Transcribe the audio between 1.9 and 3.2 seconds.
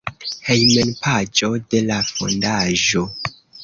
la fondaĵo.